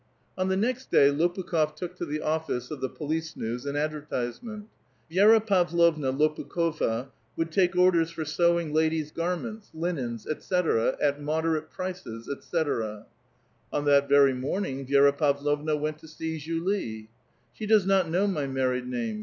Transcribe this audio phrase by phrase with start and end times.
[0.35, 4.65] On the next day Lopukh6f took to the office of the" Police News" an advertisement:"
[5.11, 12.27] Vi^ra Pavlovna Lopukh6va would take orders for sewing ladies' garments, linen, etc., at moderate prices,
[12.27, 13.05] etc."
[13.71, 17.11] On that very morning Vi^ra Pavlovna went to see Julie."
[17.53, 19.19] She does not know my married name.